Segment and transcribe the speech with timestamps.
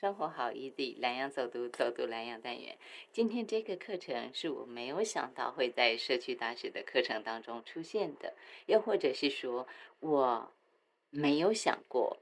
[0.00, 2.78] 生活好 easy，蓝洋走读走读蓝洋单元。
[3.10, 8.34] 今天这个课程是我没有想到会在社区大学的课程当中出现的，
[8.66, 9.66] 又或者是说
[9.98, 10.52] 我
[11.10, 12.18] 没有想过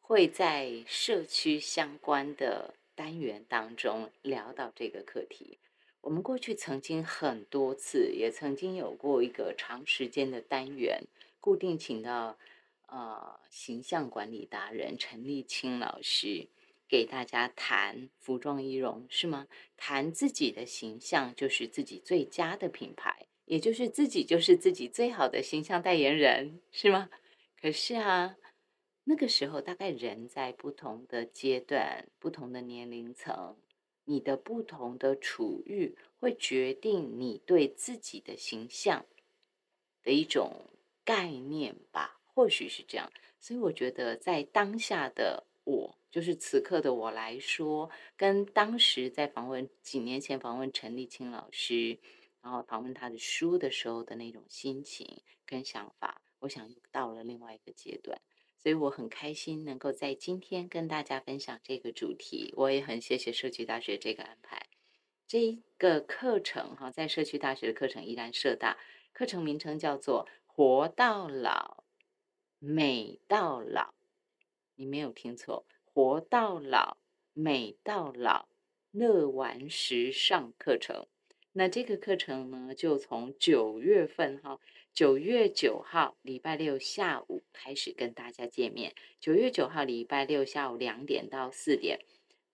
[0.00, 5.58] 会在社区相关的单元当中聊到这个课题。
[6.00, 11.02] 我们过去曾经很多次，也曾经有过一个长时间的单元，
[11.40, 12.38] 固定请到
[12.86, 16.46] 呃形象管理达人陈立清老师。
[16.92, 19.48] 给大家谈服装仪容是吗？
[19.78, 27.08] 谈自己的形象就是自己最佳的品牌，也就是自己就是自己最好的形象代言人是吗？
[27.58, 28.36] 可是啊，
[29.04, 33.56] 那个时候大概人在不同的阶段、不同的年龄层，
[34.04, 39.06] 你的不同的处遇会决定你对自己的形象
[40.02, 40.66] 的一种
[41.06, 42.20] 概念吧？
[42.34, 43.10] 或许是这样。
[43.40, 45.98] 所以我觉得在当下的我。
[46.12, 51.98] 就是此刻的我来说，跟当时在访问几年前访问陈立青老师，
[52.42, 58.20] 然后访问他的书的时候的那种心情跟想法，我想又到了另外一个阶段，
[58.58, 62.52] 所以我很开心能够在今天跟大家分享这个主题。
[62.58, 64.66] 我也很谢谢社区大学这个安排，
[65.26, 68.76] 这个课程哈，在社区大学的课程依然设大，
[69.14, 71.84] 课程名称叫做“活到老，
[72.58, 73.94] 美到老”，
[74.76, 75.64] 你没有听错。
[75.94, 76.96] 活到老，
[77.34, 78.48] 美到老，
[78.90, 81.06] 乐玩时尚课程。
[81.52, 84.58] 那这个课程呢，就从九月份哈，
[84.94, 88.94] 九月九号礼拜六下午开始跟大家见面。
[89.20, 92.00] 九月九号礼拜六下午两点到四点。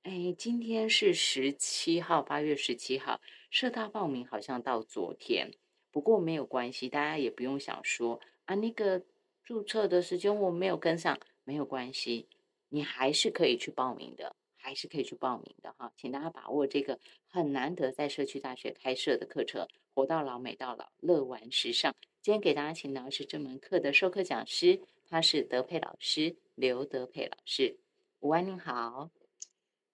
[0.02, 5.52] 哎，今天是十七号，八月十七号，社大报名好像到昨天，
[5.92, 9.00] 不过没有关系，大家也不用想说啊，那个
[9.44, 12.26] 注册的时间我没有跟上，没有关系。
[12.68, 21.94] 你还是可以去报名的，还是可以去报名的哈，请大家把握这个很难得在社区大学开设的课程——活到老，美到老，乐玩时尚。
[22.20, 27.78] 今天给大家请到的是这门课的授课讲师，他是德佩老师刘德佩老师。
[28.20, 29.10] 午安，您好。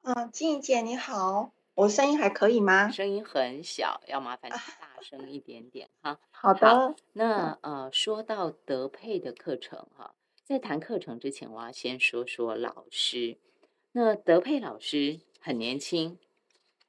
[0.02, 2.90] 嗯，静怡姐你好，我声音还可以吗？
[2.90, 6.18] 声音很小，要麻烦你大声一点点哈。
[6.32, 6.96] 好的。
[7.12, 10.14] 那呃，说到德佩的课程哈。
[10.44, 13.38] 在谈课程之前，我要先说说老师。
[13.92, 16.18] 那德佩老师很年轻，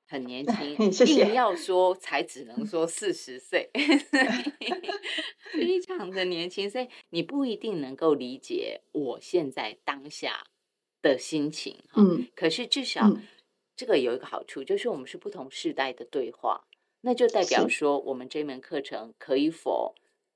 [0.05, 0.43] 很年
[0.91, 3.69] 轻，硬要说才只能说 四十岁，
[5.53, 10.47] 非常的年轻，所以你不一定能够理解我现在当下
[11.01, 11.81] 的心情。
[11.95, 13.09] 嗯，可是至少
[13.73, 16.67] 这个有一个好处，就是我们是不同时代的对话，
[16.99, 19.95] 那就代表说我们这门课程可以否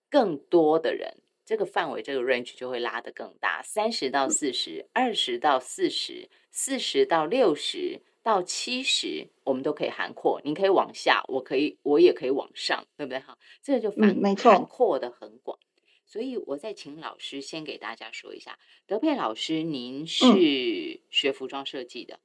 [0.10, 1.18] 更多的人。
[1.50, 10.40] 这个范围，这个 range 就会拉得更大，三十到四十，二十到四十，四十到六十到七十，我们都可以涵括。
[10.46, 13.20] 你可以往下，我可以，我也可以往上，对不对？
[13.20, 15.58] 哈，这个就涵涵括的很广。
[16.06, 22.20] 所以，我再请老师先给大家说一下，德佩老师，您是学服装设计的，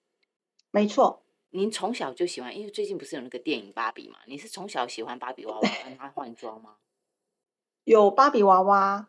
[0.71, 1.25] 没错。
[1.49, 4.19] 您从小就喜欢，因为最近不是有那个电影芭比嘛？
[4.27, 6.77] 你是从小喜欢芭比娃娃， 帮她换装吗？
[7.85, 9.09] 有芭比娃娃。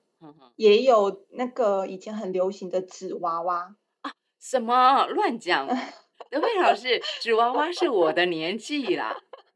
[0.56, 4.12] 也有那个以前很流行的纸娃娃啊？
[4.40, 5.68] 什么乱讲？
[6.30, 9.16] 德惠老师，纸娃娃是我的年纪啦。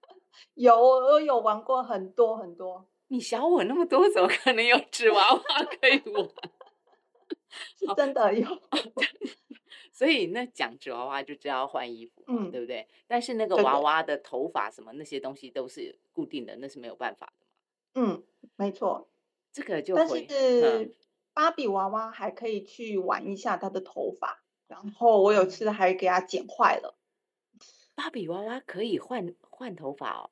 [0.56, 2.88] 有，我有玩过很多很多。
[3.08, 5.42] 你小我那么多，怎么可能有纸娃娃
[5.80, 6.28] 可以玩？
[7.76, 8.48] 是真的有。
[9.92, 12.88] 所以那讲纸娃娃就知道换衣服，嗯，对不对？
[13.08, 18.08] 但是那个娃娃的头发什么那些东西都是固定的，那是没有办法的嘛。
[18.08, 18.24] 嗯，
[18.56, 19.10] 没错。
[19.52, 20.96] 这个就但是
[21.34, 26.96] 芭比娃娃还可以去玩一下她的头发，然后我有次还给她剪坏了。
[27.96, 30.30] 芭比娃娃可以换换头发哦，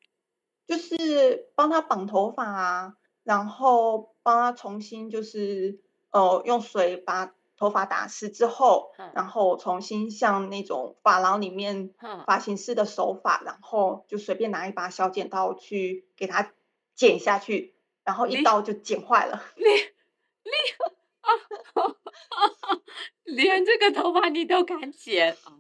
[0.68, 11.94] 就是帮她绑头发啊，然后帮她重新就是呃用水把头发打湿之后，然后重新像那种发廊里面
[12.26, 16.54] 发型师的手法，然后就随便拿一把小剪刀去给她
[16.94, 17.74] 剪下去。
[18.08, 20.56] 然后一刀就剪坏了， 连连
[21.20, 21.30] 啊，
[23.26, 25.60] 连这个头发你都敢剪 啊！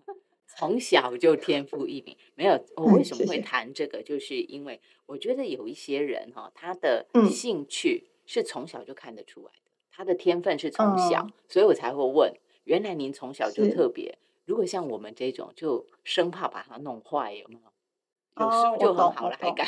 [0.55, 4.01] 从小就天赋异禀，没有我为什么会谈这个？
[4.01, 12.33] 就是因为我觉得有一些人哈，他的兴趣是从小就看得出来的，他的天分是从小，所以我才会问。
[12.63, 18.43] 原来您从小就特别，如果像我们这种，就生怕把它弄坏，有没有？
[18.45, 19.67] 有书就很好了，还敢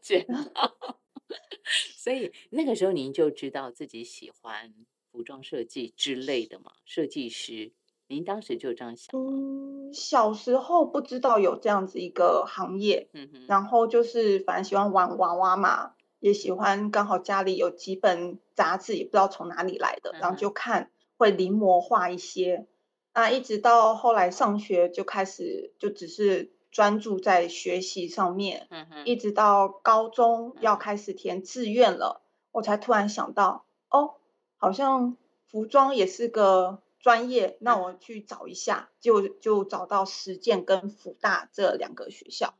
[0.00, 0.26] 剪？
[1.96, 4.74] 所以那个时候您就知道自己喜欢
[5.10, 6.72] 服装设计之类的嘛？
[6.84, 7.72] 设计师
[8.08, 9.08] 您当时就这样想？
[9.18, 22.66] 嗯，小时候不知道有这样子一个行业，嗯哼，然后就是反正喜欢玩娃娃嘛，也喜欢刚好家里有几本杂志，也不知道从哪里来的，然后就看会临摹画一些。
[23.14, 32.20] 那一直到后来上学就开始就只是专注在学习上面，嗯哼，一直到高中要开始填志愿了，
[32.52, 34.16] 我才突然想到，哦，
[34.58, 35.16] 好像
[35.46, 42.54] 服装也是个专业，那我去找一下，就就找到实践跟福大这两个学校。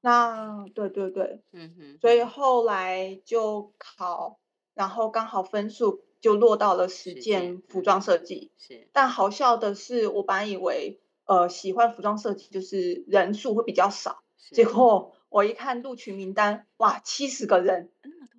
[0.00, 4.38] 那对对对，嗯哼，所以后来就考，
[4.74, 6.02] 然后刚好分数。
[6.18, 8.88] 就落到了实践服装设计，是。
[8.92, 17.90] 但好笑的是，我本来以为，呃，喜欢服装设计就是人数会比较少，结果我一看录取名单，哇，七十个人，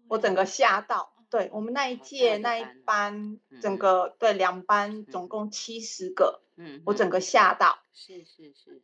[0.08, 1.14] 我整个吓到。
[1.30, 7.80] 对我们那一届那一班，整个对两班总共七十个，嗯，我整个吓到。
[7.94, 8.82] 是是是。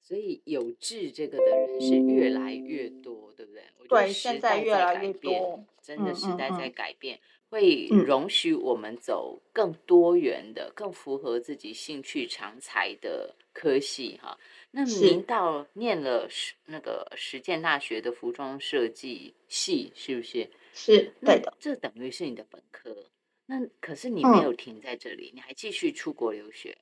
[0.00, 3.64] 所以有志这个的人是越来越多，对不对？
[3.88, 7.18] 对，现在越来越多，真的时代在改变。
[7.48, 14.36] 会容许我们走更多元的、更符合自己兴趣长才的科系哈。
[14.72, 20.50] 那您到念了实那个实践大学的服装设计系，是不是？
[20.74, 21.54] 是对的。
[21.60, 23.06] 这等于是你的本科。
[23.46, 26.76] 那可是你没有停在这里，你还继续出国留学。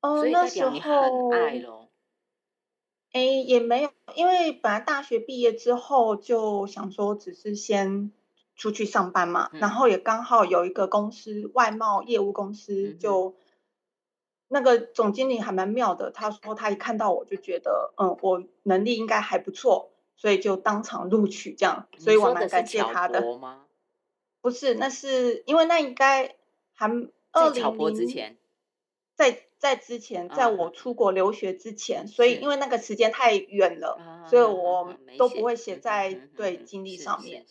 [0.00, 0.92] 哦，所以代表你很
[1.32, 1.88] 爱喽。
[3.12, 8.10] 哎，也没有，因为本来大学毕业之后就想说，只是先。
[8.56, 13.34] 出去上班嘛，然后也刚好有一个公司外贸业务公司，就
[14.48, 16.10] 那个总经理还蛮妙的。
[16.10, 21.88] 他说他一看到我就觉得，嗯，我能力应该还不错，所以就当场录取这样。
[21.98, 23.22] 所以我蛮感谢他的。
[24.40, 26.36] 不是，那是因为那应该
[26.74, 26.86] 还
[27.32, 28.36] 二零零，
[29.14, 33.98] 在在之前，在我出国留学之前，所以因为那个时间太远了，
[34.28, 37.46] 所以我都不会写在对经历上面。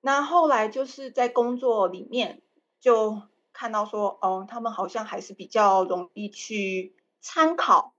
[0.00, 2.42] 那后来就是在工作里面
[2.80, 3.22] 就
[3.52, 7.94] 看到说，哦，他们好像还是比较容易去参考，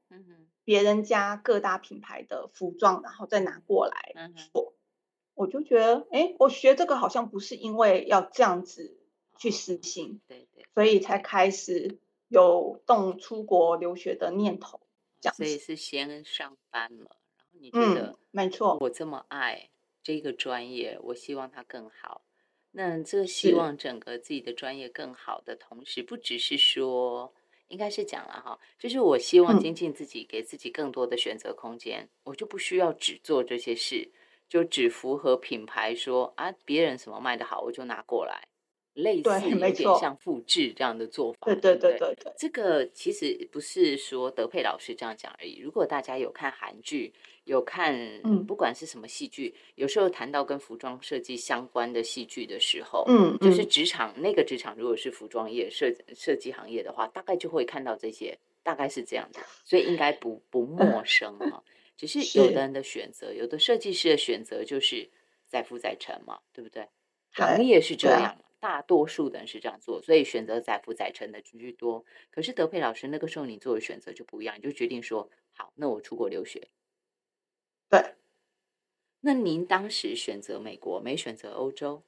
[0.64, 4.14] 别人家各大品牌的服装，然后再拿过来
[4.54, 4.74] 做。
[5.34, 8.98] 我就觉得，哎，我学这个好像不是因为要这样子
[9.38, 11.98] 去实行，对对，所以才开始
[12.28, 14.82] 有动出国留学的念头。
[15.22, 19.70] 这样，所以是先上班了，然后你觉得，没错，我这么爱。
[20.04, 22.24] 这个专业，我希望它更好。
[22.72, 27.34] 那这希望整个自己的专业更好的同时，不只是说，
[27.68, 32.08] 应该是讲了哈，就是我希望精进自己，给自己更多的选择空间。
[32.24, 34.12] 我就不需要只做这些事，
[34.48, 38.44] 就只符合品牌说啊，别人什么卖的好，我就拿过来。
[38.94, 42.34] 类似有点像复制这样的做法，对对对对对。
[42.38, 45.60] 这个其实不是说德佩老师这样讲而已。
[45.60, 47.14] 如果大家有看韩剧，
[47.50, 47.94] 有看
[48.24, 61.64] 嗯不管是什么戏剧，有时候谈到跟服装设计相关的戏剧的时候，嗯，就是职场那个职场，如果是服装业设设计行业的话，大概就会看到这些，大概是这样的，所以应该不不陌生 哈。
[61.98, 65.10] 只是有的人的选择，有的设计师的选择就是
[65.48, 66.88] 载富载沉嘛，对不对？
[67.32, 68.38] 行业是这样。
[68.62, 72.04] 大多数的人是这样做，所以选择载浮载沉的居多。
[72.30, 76.68] 可是德佩老师那个时候，你做的选择就不一样，你就决定说：好，那我出国留学。
[77.90, 78.16] 对。
[79.22, 82.04] 那您当时选择美国，没选择欧洲？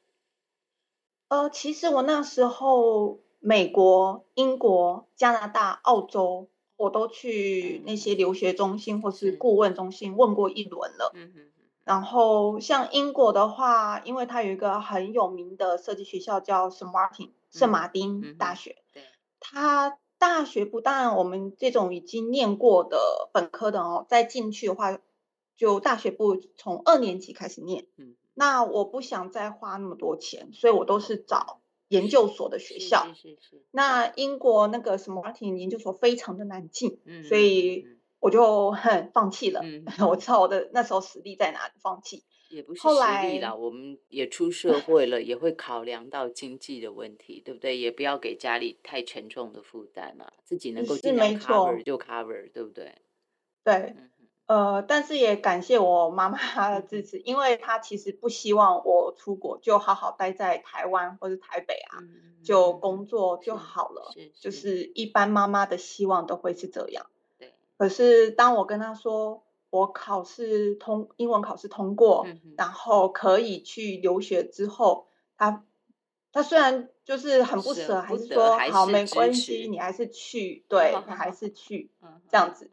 [1.28, 11.12] 呃，其实我那时候美国、英国、加拿大、澳洲，我都去那些留学中心或是顾问中心问过一轮了。
[11.16, 11.52] 嗯哼。
[11.84, 19.04] 然后像英国的话，因为它有一个很有名的设计学校叫圣马丁圣马丁大学，对，
[19.40, 25.00] 它大学不但我们这种已经念过的本科的哦，再进去的话，
[25.62, 27.86] 就大学部从二年级开始念。
[27.98, 33.14] 嗯，那我不想再花那么多钱，所以我都是找研究所的学校。
[33.14, 33.64] 是是是。
[33.70, 37.86] 那英国那个什么 Martin 研究所非常的难进，嗯，所以。
[38.24, 39.62] 我就很放弃了，
[40.08, 43.56] 我知道我的那时候实力在哪里，放弃也不是实力啦。
[43.56, 47.80] 我们也出 社会了，也会考量到经济的问题，对不对？
[47.80, 52.94] 也不要给家里太沉重的负担嘛，自己能够尽量 cover 就 cover，对不对？
[53.64, 53.96] 对，
[54.52, 56.38] 呃，但是也感谢我妈妈
[56.72, 62.00] 的支持，因为她其实不希望我出国，就好好待在台湾或者台北啊，
[62.44, 64.12] 就工作就好了。
[64.38, 67.06] 就是一般妈妈的希望都会是这样。
[67.78, 72.28] 可是当我跟她说我考试通英文考试通过，
[72.58, 75.64] 然后可以去留学之后，她
[76.34, 81.90] 她虽然就是很不舍，还是说好没关系，你还是去，对，还是去
[82.30, 82.70] 这样子。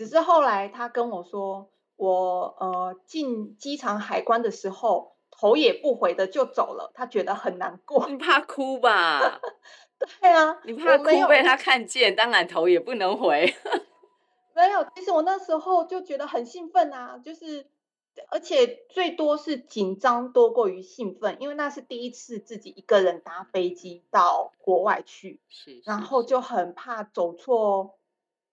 [0.00, 8.08] 只是后来他跟我说，我呃进机场海关的时候头也不回的就走了，他觉得很难过。
[8.08, 9.42] 你怕哭吧？
[10.22, 13.54] 对啊，你怕哭被他看见，当然头也不能回。
[14.56, 17.66] 没有，其实我那时候就觉得很兴奋啊，就是。
[18.28, 27.94] 而且最多是紧张多过于兴奋，因为那是第一次自己一个人搭飞机到国外去，是，然后就很怕走错，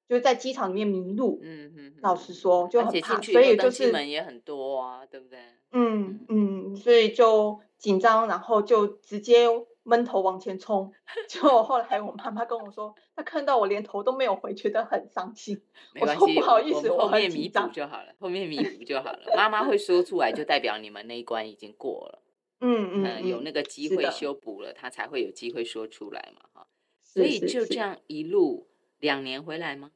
[0.07, 1.39] 就在机场里面迷路。
[1.43, 5.39] 嗯嗯，老实说就很怕，所以就是门也很多啊，对不对？
[5.71, 9.47] 嗯嗯，所以就紧张，然后就直接。
[9.89, 10.91] 闷头往前冲，
[11.29, 15.61] 就后来我妈妈跟我说，她看到我连头都没有回，觉得很伤心。
[15.95, 19.19] 没关系，不好意思，我后面弥补就好了，后面弥补就好了。
[19.37, 22.21] 妈妈会说出来，就代表你们那一关已经过了。
[22.59, 26.67] 嗯嗯，有那个机会修补了，她才会有机会说出来嘛，哈。
[27.01, 28.67] 所以就这样一路
[28.99, 29.91] 两年回来吗？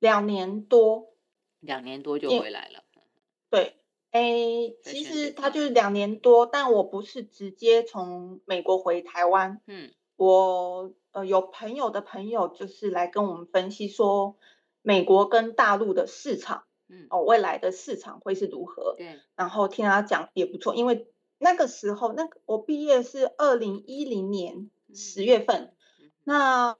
[0.00, 1.14] 两年多，
[1.60, 2.82] 两年多就回来了。
[3.48, 3.76] 对。
[4.12, 9.60] 哎，其实他就是两年多，但我不是直接从美国回台湾。
[9.68, 14.36] 嗯，我呃有朋友的朋友就是来跟我们分析说，
[14.82, 18.96] 美国跟大陆的市场，嗯，哦未来的市场会是如何？
[18.98, 21.06] 对，然后听他讲也不错，因为
[21.38, 25.72] 那个时候那个我毕业是二零一零年十月份，
[26.24, 26.76] 那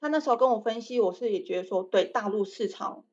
[0.00, 3.04] 他那时候跟我分析，我是也觉得说对大陆市场。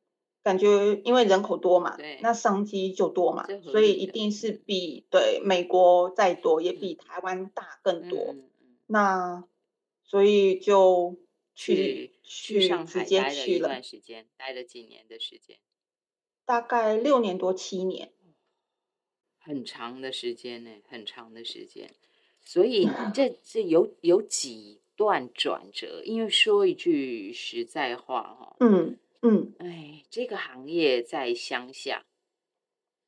[0.44, 8.36] 感觉因为人口多嘛，那商机就多嘛，所以一定是比对美国再多，也比台湾大更多。
[8.86, 9.44] 那
[10.04, 11.18] 所以就
[11.56, 15.58] 去去直接去了一段时间，待了几年的时间，
[16.46, 18.14] 大概六年多七年，
[19.42, 21.96] 很长的时间呢，很长的时间。
[22.40, 28.98] 所以这这有有几段转折，因为说一句实在话哈，嗯。
[29.28, 32.06] 嗯，哎，这个行业在乡下，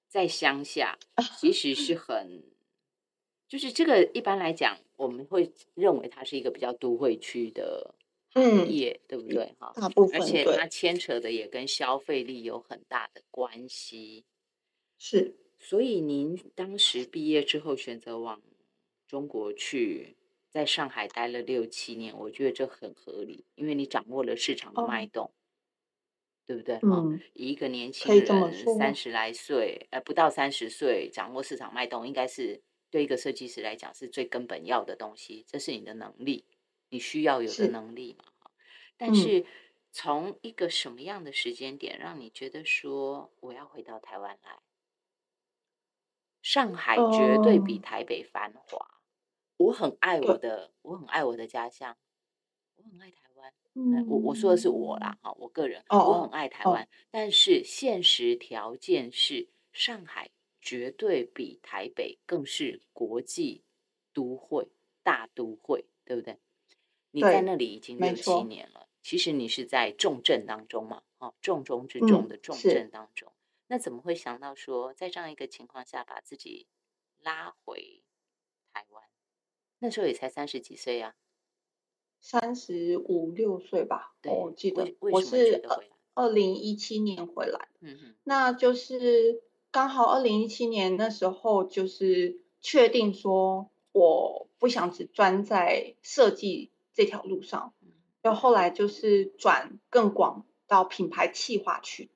[0.07, 0.97] 在乡下
[1.39, 2.43] 其实是很，
[3.47, 7.93] 就是这个一般来讲，我们会认为它是一个比较都会区的
[8.33, 9.53] 行业，对不对？
[9.59, 14.25] 哈，大部分，而且它牵扯的也跟消费力有很大的关系。
[14.97, 18.41] 是，所以您当时毕业之后选择往
[19.07, 20.16] 中国去，
[20.57, 25.31] 在上海待了六七年，我觉得这很合理，因为你掌握了市场的脉动。
[26.47, 26.79] 对不对？
[26.81, 35.43] 嗯，一个年轻人三十来岁，呃，不到三十岁，掌握市场脉动，应该是对一个设计师来讲是最根本要的东西。
[35.45, 36.45] 这是你的能力，
[36.87, 38.23] 你需要有的能力嘛。
[38.95, 39.45] 但是
[39.91, 44.59] 从一个什么样的时间点，让你觉得说我要回到台湾来？
[46.41, 48.96] 上海绝对比台北繁华。
[49.57, 51.97] 我很爱我的，我很爱我的家乡，
[52.75, 53.53] 我很爱台湾。
[54.07, 63.63] 我我说的是我啦，哈，我个人我很爱台湾，但是现实条件是上海绝对比台北更是国际
[64.13, 64.69] 都会
[65.03, 66.39] 大都会，对不对？
[67.11, 73.31] 你在那里已经六七年了，其实你是在重症当中嘛，哦，重中之重的重症当中，
[73.67, 76.67] 那怎么会想到说在这样一个情况下把自己
[77.19, 78.03] 拉回？
[79.79, 81.15] 那时候也才三十几岁呀。
[82.19, 85.61] 三十五六岁吧，我记得我是
[86.15, 97.73] 二零一七年回来，嗯哼，那就是刚好二零一七年那时候就是确定说我不想只专在设计这条路上，
[98.23, 102.09] 然后后来就是转更广到品牌企划去，嗯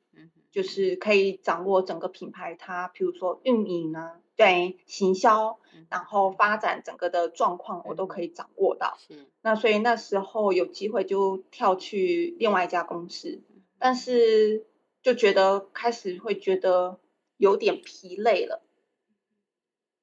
[0.51, 4.17] 就是可以掌握整个品牌它，比如说运营啊。
[4.38, 8.98] 对行销，然后发展整个的状况，我都可以掌握到。
[9.10, 13.43] 嗯，那所以那时候有机会就跳去另外一家公司，
[13.77, 14.65] 但是
[15.03, 17.00] 就觉得开始会觉得
[17.38, 18.63] 有点疲累了，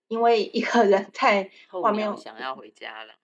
[0.07, 3.14] 因为一个人 在外面想要回家了。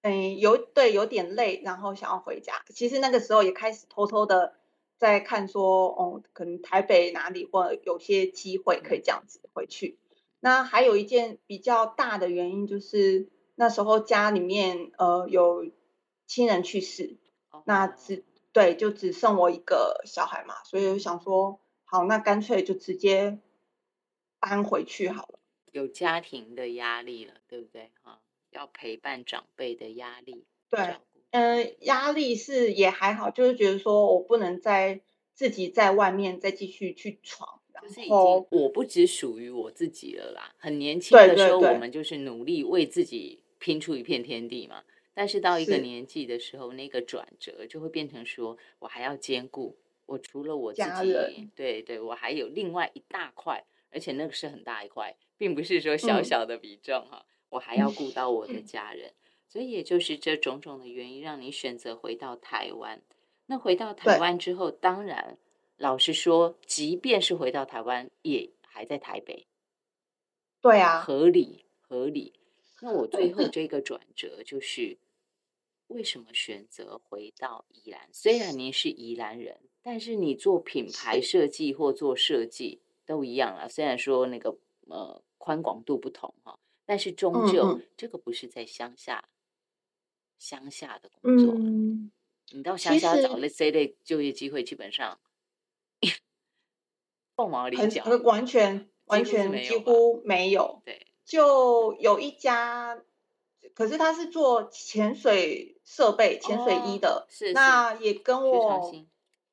[0.00, 2.54] 嗯，有对有点累，然后想要回家。
[2.70, 4.54] 其实那个时候也开始偷偷的
[5.00, 9.98] 在看，说哦，可能台北哪里或有些机会可以这样子回去。
[10.40, 15.70] 那还有一件比较大的原因，就是那时候家里面呃有
[16.26, 17.16] 亲人去世，
[17.64, 23.38] 那只对就只剩我一个小孩嘛，所以我想说，好，那干脆就直接
[24.38, 25.38] 搬回去好了。
[25.72, 27.90] 有家庭的压力了，对不对？
[28.02, 30.44] 哈，要陪伴长辈的压力。
[30.68, 30.96] 对，
[31.30, 35.00] 嗯，压力是也还好，就是觉得说我不能再
[35.34, 37.60] 自己在外面再继续去闯。
[37.82, 38.12] 就是已经，
[38.50, 40.54] 我不只属于我自己了啦。
[40.58, 44.82] 很年轻的时候，我们就是努力为自己拼出一片天地嘛。
[45.14, 57.24] 但是到一个年纪的时候，那个转折就会变成说，我还要兼顾我除了我自己，对对，我还有另外一大块，而且那个是很大一块，并不是说小小的比重哈。
[57.48, 59.12] 我还要顾到我的家人，
[59.52, 63.02] 所以也就是这种种的原因，让你选择回到台湾。
[63.46, 65.36] 那回到台湾之后，当然
[65.76, 69.48] 老实说，即便是回到台湾，也还在台北。
[70.60, 72.32] 对啊，合理合理。
[72.80, 74.96] 那我最后这个转折就是，
[75.88, 78.08] 为什么选择回到宜兰？
[78.12, 83.66] 虽然您是宜兰人，但是你做品牌设计或做设计都一样啊。
[83.66, 86.56] 虽然说那个呃宽广度不同哈。
[86.86, 89.28] 但是终究，这个不是在乡下，
[90.40, 91.54] 乡下的工作。
[92.52, 95.20] 你到乡下找了这类就业机会，基本上
[97.36, 100.82] 凤毛麟角，完全完全几乎没有。
[100.84, 103.00] 对，就有一家，
[103.72, 108.92] 可是他是做潜水设备、潜水衣的，是那也跟我，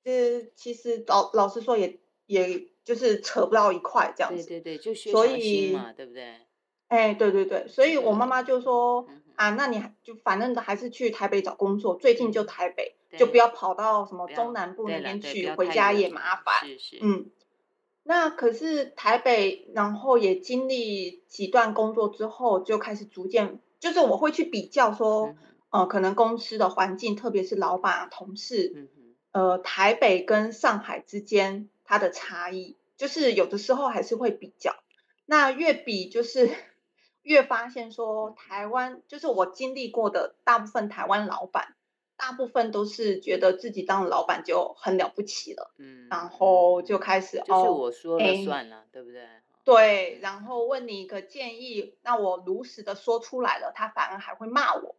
[0.04, 4.44] 呃，其实老老实说，也也就是扯不到一块这样子。
[4.44, 6.36] 对对对，就所以嘛，对不对？
[6.88, 16.68] 哎，对对对，所以我妈妈就说啊，那你就反正还是去台北找工作，最近就台北，就不要跑到什么中南部那边去，回家也麻烦。
[16.68, 16.98] 是是。
[17.02, 17.30] 嗯，
[18.02, 25.36] 那可是台北，然后也经历几段工作之后，就开始逐渐，就是我会去比较说，
[25.70, 28.88] 呃，可能公司的环境，特别是老板同事，
[29.34, 34.76] 呃，台北跟上海之间它的差异，就是有的时候还是会比较，
[35.28, 36.50] 那越比就是。
[37.28, 41.76] 越发现说台湾就是我经历过的大部分台湾老板，
[42.16, 49.28] 大部分都是觉得自己当老板就很了不起了，嗯，然后就开始哦，我说了算了，对不对？
[49.66, 54.96] 对，然后问你一个建议，那我如实的说出来了，他反而还会骂我。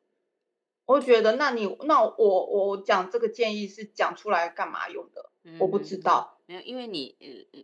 [0.84, 5.30] 我觉得，那你那我我讲这个建议是讲出来干嘛用的？
[5.58, 6.38] 我不知道。
[6.44, 7.16] 没有，因为你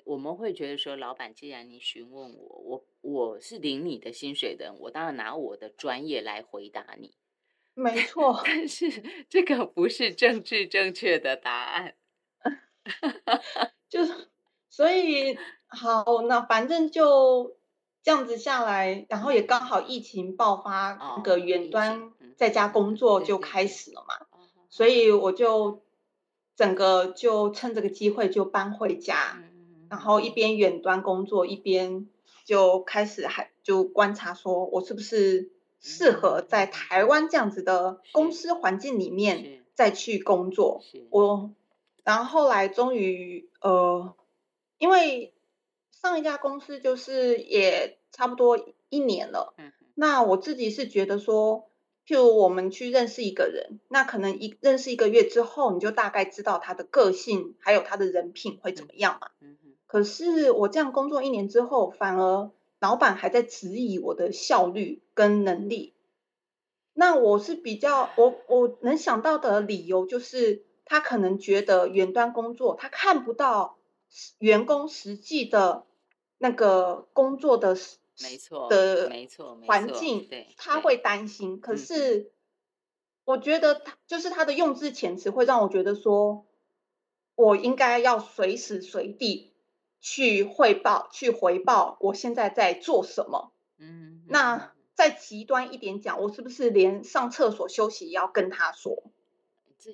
[0.05, 7.15] 我们会觉得说，老板既然你询问我，我我是领你的薪水的，我当然拿我的专业来回答你。
[7.75, 11.95] 没错， 但是这个不是政治正确的答案。
[13.89, 14.29] 就 是
[14.69, 17.57] 所以好，那反正就
[18.03, 24.27] 这样子下来，然后也刚好疫情爆发，那个远端在家工作就开始了嘛，
[24.69, 25.83] 所以我就。
[26.57, 29.43] 整个就趁这个机会就搬回家，
[29.91, 32.07] 然后一边远端工作，一边
[32.45, 40.83] 就开始还就观察，说我是不是适合在台湾这样子的公司环境里面再去工作。
[41.11, 41.51] 我，
[42.05, 44.15] 然后后来终于呃，
[44.79, 45.33] 因为
[45.91, 49.55] 上一家公司就是也差不多一年了，
[49.95, 51.69] 那我自己是觉得说。
[52.07, 59.31] 譬如我们去认识一个人，那可能一认识一个月之后，你就大概知道他的个性，还有他的人品会怎么样嘛。
[59.95, 65.95] 可是我这样工作一年之后，反而老板还在质疑我的效率跟能力。
[66.95, 73.79] 那我是比较，我我能想到的理由就是，他可能觉得远端工作，他看不到
[74.41, 75.87] 员工实际的
[76.39, 77.77] 那个工作的。
[78.21, 81.61] 没错的，没错，环境，他会担心。
[81.61, 82.33] 可是，
[83.25, 86.47] 我觉得他就是他的用字遣词会让我觉得说，
[87.37, 89.53] 我应该要随时随地
[90.05, 93.53] 去汇报、去回报我现在在做什么。
[93.79, 99.03] 嗯，那再极端一点讲，我是不是连上厕所休息也要跟他说？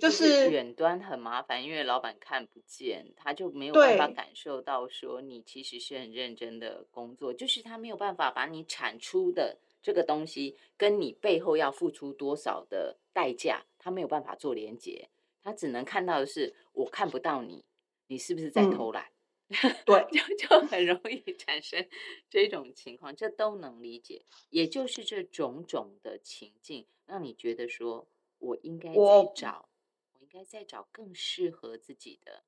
[0.00, 15.08] 就是远端很麻烦，因为老板看不见，他就没有办法感受到说你其实是很认真的工作，就是他没有办法把你产出的这个东西跟你背后要付出多少的代价，他没有办法做连接，
[15.40, 17.64] 他只能看到的是我看不到你，
[18.08, 19.06] 你是不是在偷懒？
[19.84, 21.88] 对，就就很容易产生
[22.28, 28.08] 这种情况，这都能理解，也就是这种种的情境，让你觉得说
[28.38, 29.68] 我应该去找。
[30.12, 32.42] 我应该再找更适合自己的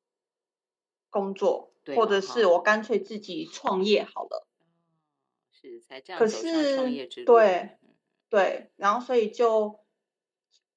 [1.13, 4.47] 工作，对或者是我干脆自己创业好了。
[5.55, 6.21] 是才这样。
[6.21, 6.87] 可是
[7.25, 7.79] 对
[8.29, 9.82] 对，然后所以就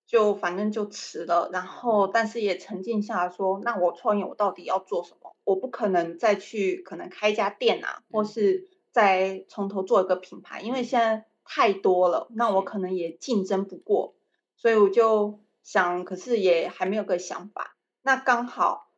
[0.07, 5.35] 就反正就辞了，然后但是也沉静下来说，那我创业我到底要做什么？
[5.43, 14.15] 我不可能再去可能开一家店啊，或是再从头做一个品牌，因为现在太多了，那我可能也竞争不过，
[14.55, 15.39] 所以我就。
[15.65, 17.75] 想，可是也还没有个想法。
[18.03, 18.91] 那刚好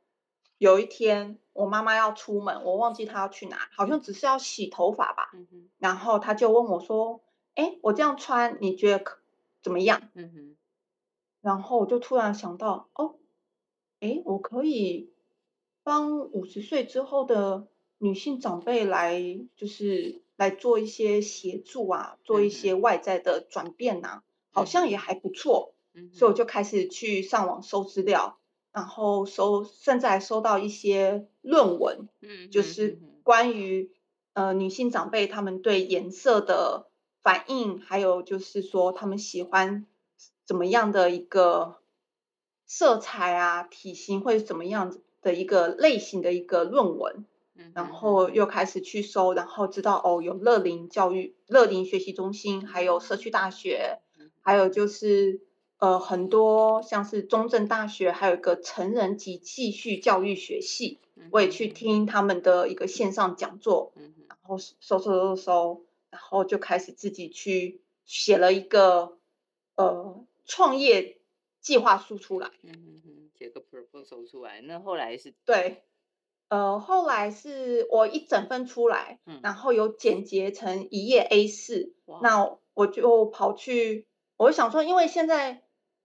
[0.57, 5.31] 有一天，我妈妈要出门，我忘记她要去哪，好像只是要洗头发吧。
[5.79, 7.21] 然后她就问我说
[7.55, 9.19] ：“哎，我这样穿你觉得可
[9.61, 10.01] 怎么样？
[10.13, 10.56] 嗯哼。
[11.47, 13.15] 然后我就突然想到，哦，
[14.01, 15.13] 哎，我可以
[15.81, 17.67] 帮五十岁之后的
[17.99, 19.21] 女性长辈来，
[19.55, 25.73] 就是来做一些协助啊，做一些外在的转变呐，好像也还不错。
[26.11, 28.37] 所以我就开始去上网搜资料，
[28.73, 33.89] 然后搜，甚至还搜到一些论文，嗯，就是关于
[34.33, 36.89] 呃女性长辈她们对颜色的
[37.23, 39.87] 反应，还有就是说她们喜欢
[40.47, 41.77] 怎么样的一个
[42.65, 47.25] 色彩啊、体型会怎么样的一个类型的一个论文，
[47.75, 53.99] 然后又开始去搜，然后知道哦有乐龄教育、乐龄学习中心，还有社区大学，
[54.41, 55.41] 还有就是。
[55.79, 60.97] 呃，很多像是中正大学，还有一个成人及继续教育学系，
[61.29, 63.93] 我也去听他们的一个线上讲座，
[64.27, 69.19] 然后搜搜搜搜，然后就开始自己去写了一个
[69.75, 71.19] 呃创业
[71.61, 75.83] 计划书出来，嗯嗯嗯，写个 proposal 出来，那后来是对，
[76.49, 84.07] 呃，后来是我一整份出来，然后有剪辑成一页 A 四，那我就跑去，
[84.37, 85.61] 我想说，因为现在。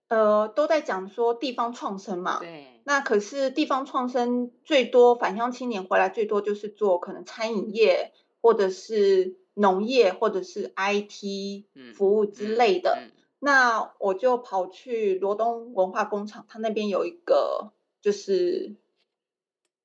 [0.09, 2.81] 呃，都在讲说地方创生嘛，对。
[2.83, 13.09] 那可是地方创生最多返乡青年回来最多就是做可能餐饮业，或者是农业，或者是 IT 服务之类的。
[13.43, 18.75] 那我就跑去罗东文化工厂，他那边有一个就是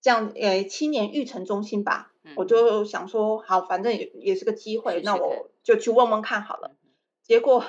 [0.01, 2.13] 这样，呃，青年育成中心吧。
[2.37, 6.77] 我就想说，好，反正也也是个机会，那我就去问问看好了。
[7.23, 7.65] 结果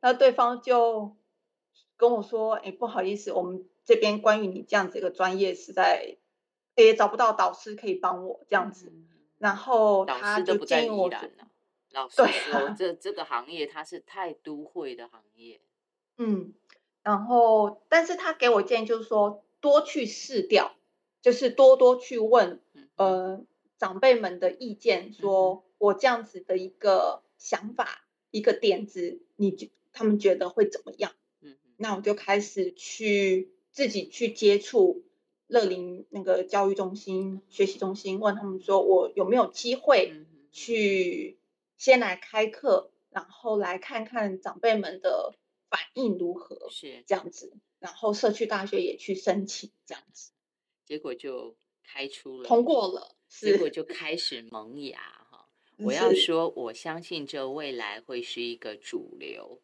[0.00, 1.16] 那对方就。
[1.96, 6.16] 跟我说，哎，不好意思，我们这边关于你这样子一个专业，实在
[6.74, 8.90] 也找不到导师可以帮我这样子。
[9.36, 11.10] 然后他就建议我，
[11.92, 15.60] 老师说，这这个行业它是太都会的行业。
[16.16, 16.54] 嗯，
[17.02, 20.74] 然后但是他给我建议就是说，多去试掉，
[21.22, 22.60] 就是多多去问，
[22.96, 23.44] 呃，
[23.78, 31.12] 长辈们的意见，说我这样子的一个想法，一个点子，你觉他们觉得会怎么样？
[31.40, 35.02] 嗯那我就开始去自己去接触
[35.46, 40.12] 乐龄那个教育中心、学习中心，问他们说我有没有机会
[40.52, 41.38] 去
[41.80, 45.34] 先来开课，然后来看看长辈们的
[45.70, 47.56] 反应如何，是这样子。
[47.78, 50.30] 然后社区大学也去申请，这样子，
[50.84, 55.48] 结果就开出了通过了，结果就开始萌芽哈。
[55.78, 59.62] 我要说，我相信这未来会是一个主流，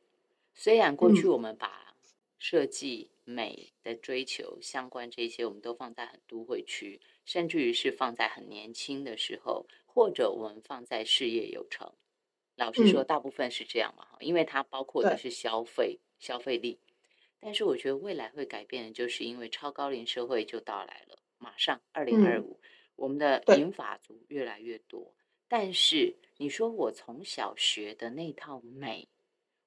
[0.55, 1.95] 虽然过去我们把
[2.39, 11.93] 设计美的追求相关这些，我们都放在很都会区，甚至于是放在很年轻的时候，或者我们放在事业有成。
[12.57, 16.81] 老实说，大部分是这样嘛，哈，因为它包括的是消费消费力。
[17.39, 22.61] 但是我觉得未来会改变的，就是因为超高龄社会就到来了，马上二零二五，
[22.97, 25.15] 我们的银发族越来越多。
[25.47, 29.09] 但是你说我从小学的那套美。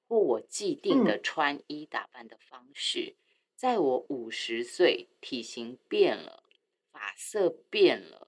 [0.08, 3.14] 或我既定的穿衣打扮的方式，
[3.54, 6.42] 在我五十岁，体型变了，
[6.90, 8.26] 发色变了，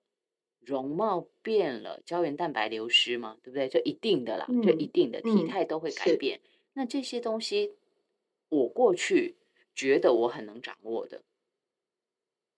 [0.65, 3.69] 容貌变了，胶原蛋白流失嘛，对不对？
[3.69, 6.41] 就一定的啦，就一定的体态都会改变。
[6.75, 7.73] 那这些东西，
[8.49, 9.37] 我过去
[9.75, 11.23] 觉得我很能掌握的，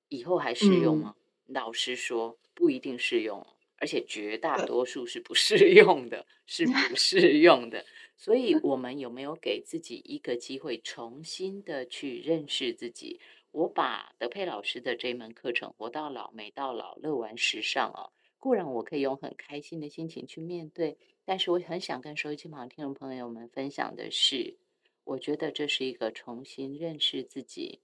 [0.09, 1.17] 以后还适用吗？
[1.47, 7.85] 老实说，不一定适用，而且绝大多数是不适用的，是不 适用的。
[8.17, 13.21] 所以，我们有没有给自己一个机会，重新的去认识自己？
[13.55, 24.57] 我把德佩老师的这门课程“活到老，美到老，乐玩时尚”哦，固然我可以用很开心的心情去面对，但是我很想跟收音机旁听众朋友们分享的是，
[25.05, 27.79] 我觉得这是一个重新认识自己、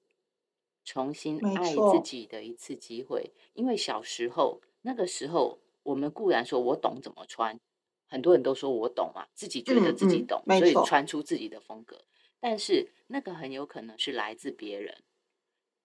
[0.85, 3.31] 重新爱自己的一次机会。
[3.55, 7.61] 因为小时候那个时候，我们固然说我懂怎么穿。
[8.09, 12.03] 很多人都说我懂嘛，自己觉得自己懂，所以穿出自己的风格。
[12.41, 14.97] 但是那个很有可能是来自别人，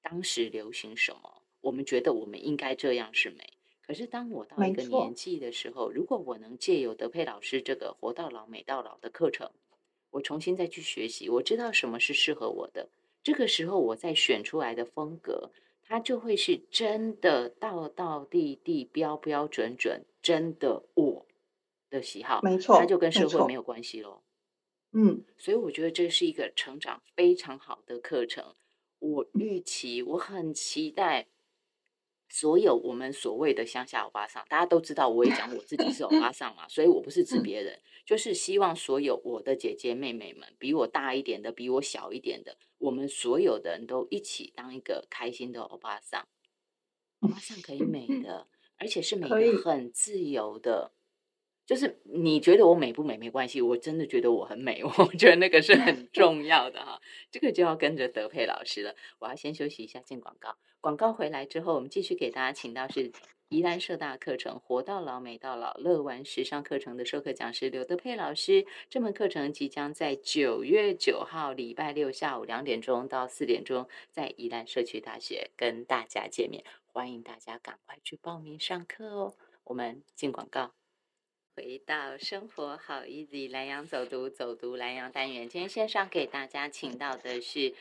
[0.08, 3.54] 当时流行什么，我们觉得我们应该这样是美。
[3.82, 9.50] 可是当我到一个年纪的时候，如果我能借由德佩老师这个“活到老，美到老”的课程，
[10.12, 12.88] 我重新再去学习，我知道什么是适合我的。
[13.24, 15.50] 这个时候，我再选出来的风格，
[15.84, 21.26] 它就会是真的道道地地、标标准准，真的我。
[21.90, 24.22] 的喜好，没错，它就跟社会没有关系喽。
[24.92, 28.56] 嗯，所以我觉得这是一个成长非常好的课程。
[29.06, 31.28] 我预期，我很期待
[32.28, 46.28] 所有我们所谓的乡下欧巴桑，大家都知道，我也讲我自己是欧巴桑嘛，所以我不是指别人，就是希望所有我的姐姐妹妹们，比我大一点的，比我小一点的，我们所有的人都一起当一个开心的欧巴桑。
[47.20, 50.95] 欧巴桑可以美 的，而且是美的很自由的。
[51.66, 57.02] 就是你觉得我美不美没关系，我真的觉得我很美， 我觉得那个是很重要的哈。
[57.32, 58.96] 这个就要跟着德佩老师了。
[59.20, 60.56] 我要先休息一下，进广告。
[60.80, 63.12] 广告回来之后，我们继续给大家请到是
[63.50, 68.68] 宜兰社大课程“活到老，美到老，乐玩时尚课程”的授课讲师刘德佩老师。
[68.88, 79.34] 这门课程即将在九月九号礼拜六下午两点钟到四点钟，在宜兰社区大学跟大家见面，欢迎大家赶快去报名上课哦。
[79.64, 80.85] 我们进广告。
[81.56, 87.74] 回到生活好 easy 蓝洋走读走读蓝洋单元，今天线上给大家请到的是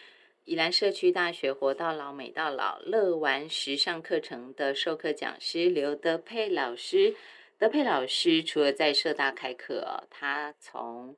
[0.45, 7.17] 宜兰社区大学活到老美到老乐玩时尚课程的授课讲师刘德佩老师。
[7.59, 11.17] 德佩老师除了在社大开课，他从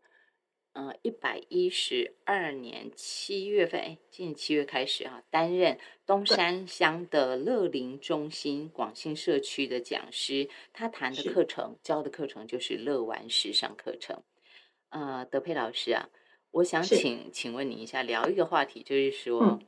[0.73, 10.49] 嗯，一百一十二年七月份，哎，今年七月开始哈，担任东山乡的乐龄中心广信社区的讲师。
[10.73, 14.23] 他谈的课程，教的课程就是乐玩时尚课程。
[14.91, 16.09] 呃，德佩老师啊，
[16.53, 19.59] 我想请请问您一下，聊一个话题，就是说。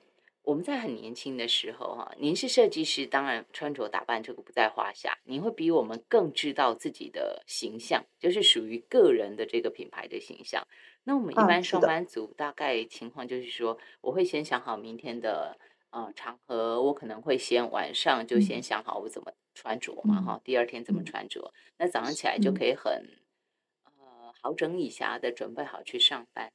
[0.45, 5.19] 我们在很年轻的时候，哈，您是设计师，当然穿着打扮这个不在话下。
[5.25, 10.67] 您会比我们更知道自己的形象，就是属于个人的这个品牌的形象。
[11.05, 15.59] 那我们一般上班族大概情况就是说，我会先想好明天的
[15.91, 23.21] 呃场合，我可能会先晚上就先想好我怎么穿着嘛，哈，第二天怎么穿着，那早上起来就可以很
[23.85, 26.53] 呃好整以暇的准备好去上班。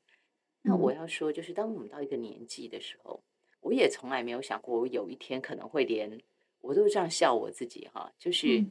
[0.61, 3.23] 那我要说，就是当我们到一个年纪的时候。
[3.65, 6.19] 我也从来没有想过，我有一天可能会连
[6.59, 8.65] 我都这样笑我自己哈，就是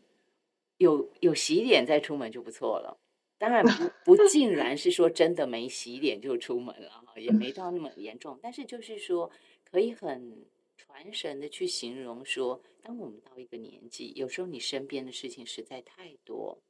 [0.76, 3.00] 有有洗脸再出门就不错了。
[3.38, 8.38] 当然不不尽然是说真的没洗脸就出门了哈，也没到那么严重。
[8.42, 9.30] 但是就是说，
[9.64, 10.44] 可以很
[10.92, 16.62] 传神的去形容说，当我们到一个年纪，有时候你身边的事情实在太多，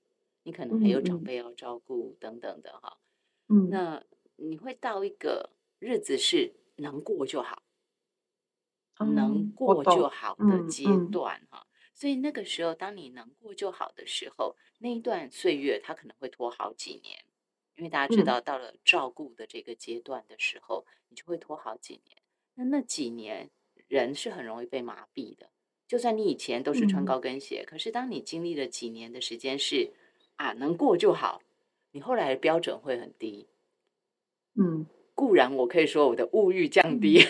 [0.45, 2.99] 你可能还有长辈要照顾等等的哈。
[3.49, 4.05] 嗯，那
[4.37, 7.65] 你会到一个日子是能过就好。
[9.01, 17.25] 能过就好的阶段哈，所以那个时候，当你能过就好的时候，那一段岁月它可能会拖好几年，
[17.75, 22.23] 因为大家知道，到了照顾的这个阶段的时候，你就会拖好几年。
[22.55, 23.51] 那那几年
[23.93, 25.51] 人是很容易被麻痹的，
[25.87, 29.91] 就算你以前都是穿高跟鞋，可是当你经历了几年的时间是
[30.37, 31.43] 啊能过就好，
[31.91, 33.49] 你后来的标准会很低。
[34.55, 34.87] 嗯。
[35.15, 37.23] 固然我可以说我的物欲降低，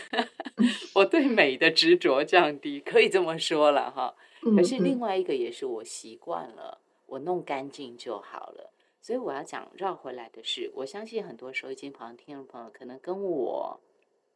[0.95, 4.15] 我对美的执着降低，可以这么说了哈。
[4.57, 8.73] 可是另外一个也是我习惯了，我弄干净就好了。
[9.01, 13.81] 所以我要讲绕回来的是，我相信很多收音机旁听众朋友可能跟我，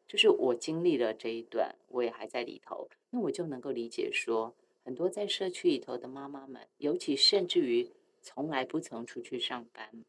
[0.07, 7.91] 就是我经历了这一段，我也还在里头，那我就能够理解说，很多在社区里头的妈妈们，尤其甚至于
[8.23, 10.05] 从来不曾出去上班，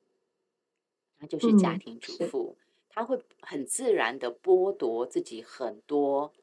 [1.20, 2.56] 那就是家庭主妇。
[2.90, 6.34] 她会很自然的剥夺自己很多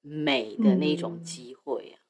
[0.00, 2.00] 美的那种机会啊！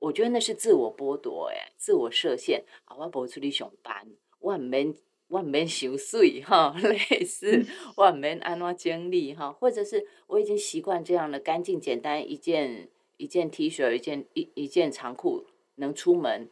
[0.00, 2.64] 我觉得那是自我剥夺，哎，自我设限。
[2.86, 4.08] 啊，我不出去上班，
[4.40, 4.94] 我唔免，
[5.28, 7.64] 我唔免收税 哈，类似
[7.96, 16.50] 我唔免安怎整理哈，或者是我已经习惯这样的干净简单一件一件 T 恤，一件一一件长裤，能出门，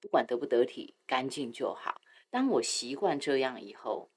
[0.00, 2.00] 不管得不得体，干净就好。
[2.30, 4.10] 当我习惯这样以后。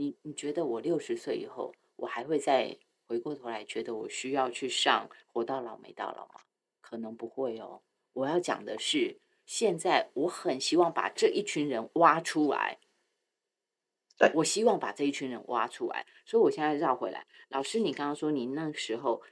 [0.00, 6.42] 你你觉得我六十岁以后，我还会再回过头来觉得我需要去上活到老没到老吗？
[6.80, 7.82] 可能不会哦。
[8.12, 12.78] 我要讲的是，现在我很希望把这一群人挖出来。
[14.18, 16.04] 对，我希望把这一群人挖出来。
[16.26, 19.22] 所以我现在绕回来，老师，你刚刚说你那时候，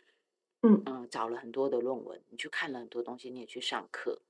[0.63, 4.23] 嗯嗯，找了很多的论文，你去看了很多东西，你也去上课，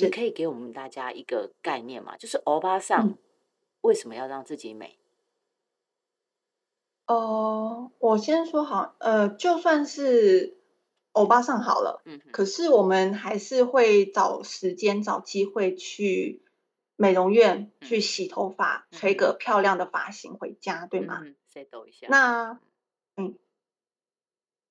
[0.00, 2.16] 你可以给我们大家一个概念嘛？
[2.16, 3.18] 就是欧巴桑
[3.82, 4.96] 为什么要让自己美？
[7.04, 10.56] 哦，我先说好，呃，就算是
[11.12, 16.42] 欧巴上好了，嗯，可是我们还是会找时间、找机会去
[16.96, 22.06] 美容院去洗头发，吹个漂亮的发型回家，对吗？settle 一下。
[22.08, 22.60] 那，
[23.16, 23.36] 嗯，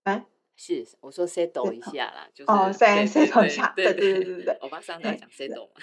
[0.04, 0.26] 哎，
[0.56, 5.82] 是我说 settle 一下啦，就是哦，settle 一下，对对对对对，欧巴上在讲 settle 嘛，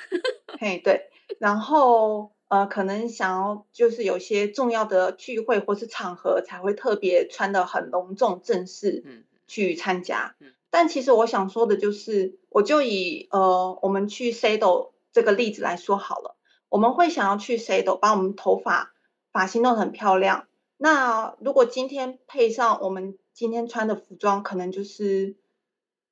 [0.59, 2.33] 嘿，对，然后。
[2.49, 9.03] 呃，可能想要就是有些重要的聚会或是场合才会特别穿的很隆重正式，
[9.47, 10.37] 去参加。
[10.71, 16.37] 但其实我想说的就是，我就以呃我们去 Sado 这个例子来说好了，
[16.69, 18.93] 我们会想要去 Sado 把我们头发
[19.33, 20.49] 发型弄得很漂亮。
[20.77, 25.37] 那如果今天配上我们今天穿的服装，可能就是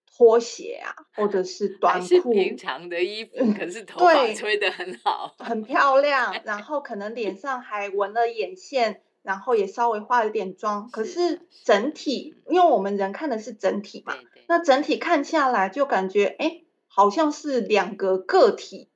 [0.06, 6.34] 拖鞋啊，或者是 短裤，平常的衣服，可是头发吹得很好，很漂亮。
[6.44, 10.88] 然后可能脸上还纹了眼线，然后也稍微化了点妆。
[10.92, 14.14] 可是整体，因为我们人看的是整体嘛，
[14.46, 18.88] 那整体看下来就感觉，哎，好像是两个个体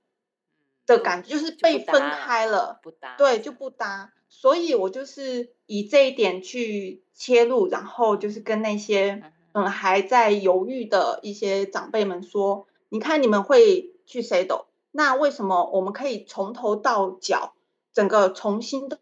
[0.86, 4.12] 的感觉，就是被分开了，不搭，对，就不搭。
[4.28, 17.54] 所以我就是以这一点去切入，然后就是跟那些嗯还在犹豫的一些长辈们说：，你看你们会去 a d 那为什么我们可以从头到脚
[17.92, 18.98] 整个重新的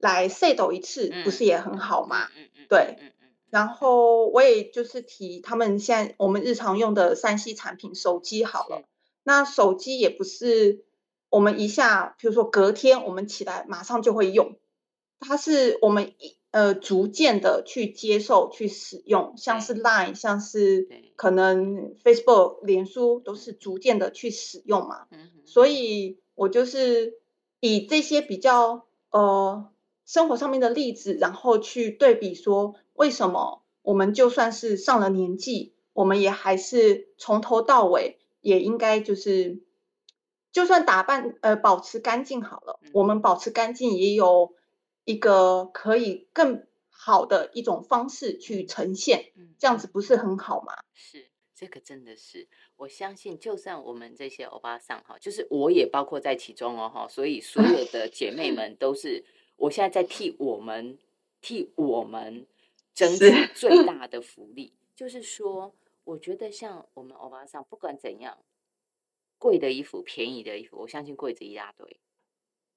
[0.00, 2.28] 来 s a d 一次，不是也很好吗？
[2.68, 2.96] 对，
[3.50, 8.82] 然后我也就是提他们现在我们日常用的三 C 产品手机好了，
[9.22, 10.84] 那手机也不是
[11.28, 14.56] 我们一下，比如说隔天我们起来马上就会用。
[15.22, 16.14] 它是我们
[16.50, 25.08] 呃逐渐的去接受、去使用，像是 Line，像是可能 Facebook、脸书都是逐渐的去使用嘛。
[25.44, 27.18] 所以我就是
[27.60, 29.70] 以这些比较呃
[30.10, 39.62] 生活上面的例子，然后去对比说，为什么我们就算是上了年纪，我们也还是从头到尾也应该就是，
[40.50, 44.54] 就算打扮呃保持干净好了，我们保持干净也有。
[45.06, 50.74] 一个可以更好的一种方式去呈现，这样子不是很好吗？
[50.92, 59.24] 是，这个真的是，我相信，就算我们这些欧巴桑哈，就是我也包括在其中哦哈，所以所有的姐妹 们都是，
[59.60, 60.98] 我现在在替我们
[61.42, 62.46] 替我们
[62.94, 68.38] 争取最大的福利，就是说，我觉得像我们欧巴桑，不管怎样，
[69.38, 72.00] 贵的衣服、便宜的衣服，我相信柜子一大堆，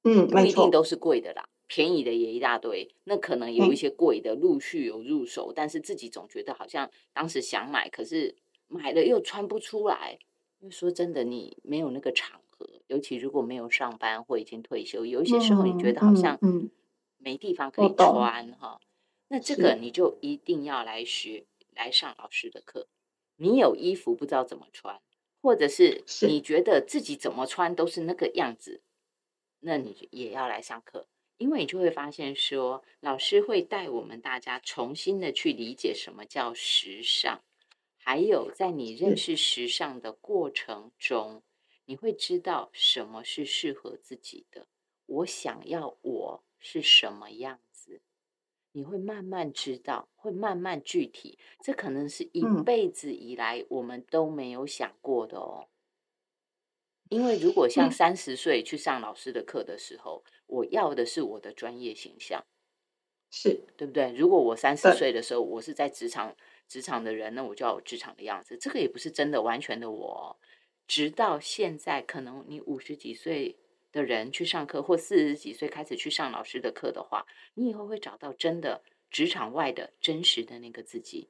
[0.04, 1.48] 嗯，不一定都是贵的啦。
[1.68, 8.36] 便宜的也一大堆，那可能有一些贵的陆续有入手，但是自己总觉得好像当时想买，可是
[8.68, 10.20] 买了又穿不出来。
[10.60, 16.40] 因为说真的，你没有那个场合，尤其如果没有上班或已经退休，有一些时候你觉得好像
[17.18, 18.80] 没地方可以穿哈。
[19.28, 22.88] 那这个你就一定要来学，来上老师的课。
[23.36, 25.02] 你有衣服不知道怎么穿，
[25.42, 28.82] 或者是你觉得自己怎么穿都是那个样子，
[29.60, 31.08] 那你也要来上课。
[31.38, 37.42] 因为你就会发现，说老师会带我们大家重新的去理解什么叫时尚，
[37.98, 41.42] 还有在你认识时尚的过程中，
[41.86, 44.68] 你会知道什么是适合自己的。
[45.06, 48.02] 我想要我是什么样子，
[48.72, 51.38] 你会慢慢知道，会慢慢具体。
[51.62, 55.68] 这可能是一辈子以来我们都没有想过的哦。
[57.10, 62.44] 因为如果像三十岁去上老师的课的时候，我要的是我的专业形象，
[63.30, 64.12] 是对不对？
[64.14, 66.36] 如果我三十岁的时候，我是在职场
[66.68, 68.58] 职场的人，那我就要有职场的样子。
[68.58, 70.40] 这个也不是真的完全的我。
[70.94, 73.58] 直到现在，可能你五十几岁
[73.92, 77.26] 的人去上课，或四十几岁开始去上老师的课的话，
[77.56, 81.30] 你以后会找到真的职场外的真实的那个自己。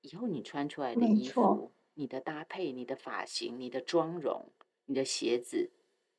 [0.00, 4.50] 以后你穿出来的衣服、你的搭配、你的发型、你的妆容。
[4.86, 5.70] 你的鞋子，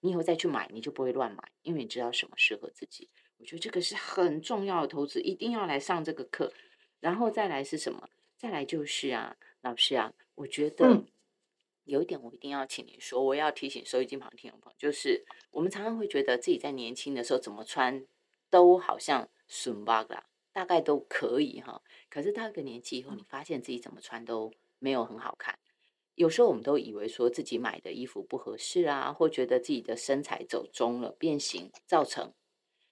[0.01, 3.09] 你以后再去买，你就不会乱买，因为你知道什么适合自己。
[3.39, 6.53] 我觉得这个是很重要的投资，一定要来上这个课。
[6.99, 8.07] 然后再来是什么？
[8.37, 11.03] 再来就是啊，老师啊，我觉得
[11.89, 18.05] 有一点我一定要请您说，我要提醒收音机旁听众朋友，就是我们常常会觉得自己在年轻的时候怎么穿
[18.49, 21.81] 都好像顺巴啦，大概都可以哈。
[22.09, 25.57] 可是到一个年纪以后，你发现自己怎么穿都没有很好看。
[26.13, 32.33] 有时候我们都以为说自己买的衣服不合适啊，或觉得自己的身材走中了变形造成。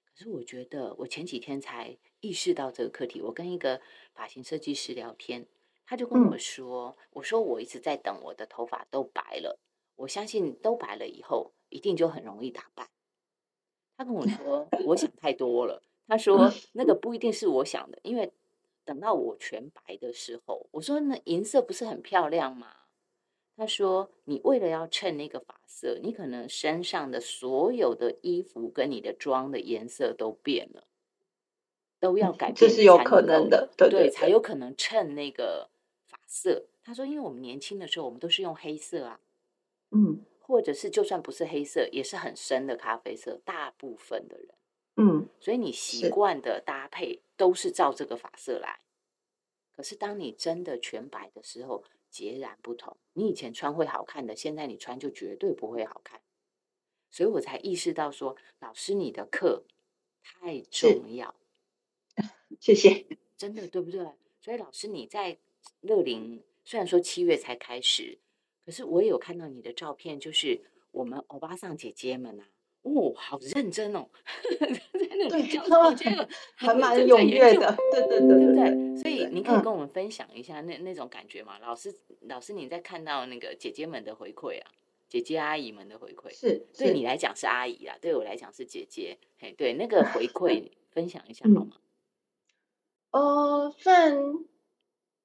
[0.05, 3.21] 可是我觉得我前几天才意识到这个课题。
[3.21, 3.81] 我跟一个
[4.13, 5.45] 发型设计师聊天，
[5.87, 9.57] 他就跟我说：“我说我一直在等我的头发都白了，
[9.95, 12.89] 我相信都白了以后一定就很容易打扮。”
[13.97, 18.33] 他跟我说：“我想太多了。”他说： “那个不一定是我想的，因为
[18.83, 22.67] 等到我全白的时候，我说那银色不是很漂亮吗？”
[23.55, 30.83] 他说：“你为了要衬那个发色，你可能身上的所有的衣服跟你的妆的颜色都变了，
[31.99, 35.76] 都要改变，这是有可能的，对对，才有可能衬那个发
[36.27, 39.19] 色。”他说：“因为我们年轻的时候，我们都是用黑色啊，
[39.89, 44.49] 嗯，或者是就算不是黑色，也是很深的咖啡色，大部分的人，
[44.97, 48.81] 嗯，所以你习惯的搭配都是照这个发色来。
[49.75, 52.95] 可是当你真的全白的时候。”截然不同。
[53.13, 56.21] 你以前穿会好看的，现在你穿就绝对不会好看。
[57.11, 59.65] 所以我才意识到说，老师你的课
[60.23, 61.35] 太重要。
[62.61, 63.05] 谢谢，
[63.35, 63.99] 真的对不对？
[64.39, 65.37] 所以老师你在
[65.81, 68.17] 乐龄，虽然说七月才开始，
[68.65, 70.61] 可是我也有看到你的照片，就是
[70.91, 72.45] 我们欧巴桑姐姐们啊，
[72.83, 74.07] 哦，好认真哦，
[74.59, 78.97] 在那里教我觉得 还蛮踊跃的，对对对，对不对？
[78.97, 81.59] 所以你可以跟我们分享一下那那种感觉嘛？
[81.59, 84.71] 老师，老师你在看到那个姐姐们的回馈啊，
[85.07, 91.77] 姐姐阿姨们的回馈，是对你来讲是阿姨啊，对我来讲是姐姐，嘿，对那个回馈 分享一下好吗？
[93.11, 94.15] 呃，虽然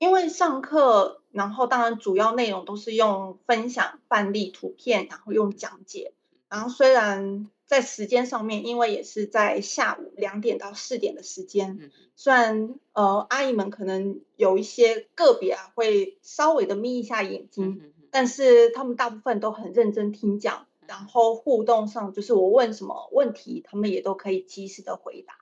[0.02, 6.12] 因为上课，然后当然主要内容都是用分享范例图片，然后用讲解。
[6.48, 17.80] 然后虽然在时间上面，因为也是在下午两点到四点的时间，虽然呃阿姨们可能有一些个别啊会稍微的眯一下眼睛，
[18.10, 25.34] 但是他们大部分都很认真听讲，然后互动上就是我问什么问题，他们也都可以及时的回答。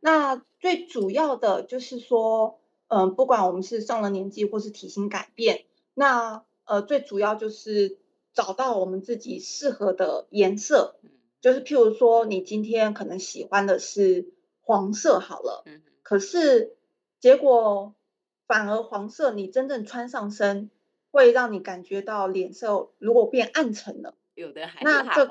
[0.00, 2.58] 那最主要的就是说，
[2.94, 5.64] 嗯，不管我们是上了年纪或是体型改变，
[5.94, 7.98] 那呃，最主要就是
[8.32, 10.94] 找到我们自己适合的颜色。
[11.40, 15.64] 就是譬如说，你今天可能喜欢的是黄色，好了，
[16.02, 16.76] 可是
[17.18, 17.94] 结果
[18.46, 20.70] 反而黄色你真正穿上身，
[21.10, 25.28] 会让你感觉到脸色如果变暗沉了，有的还那这。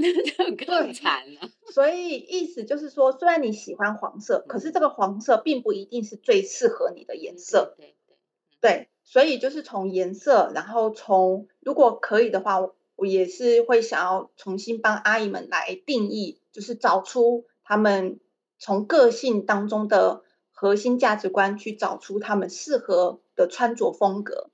[0.24, 1.50] 就更惨了。
[1.72, 7.74] 所以意思就是说，虽然你喜欢黄色，可是这个黄色并不一定是最适合你的颜色。
[7.76, 8.16] 对对
[8.60, 12.60] 对，所以就是从颜色，然后从如果可以的话，
[12.96, 18.20] 我也是会想要重新帮阿姨们来定义，就是找出他们
[18.58, 20.22] 从个性当中的
[20.52, 24.50] 核心价值观，去找出他们适合的穿着风格。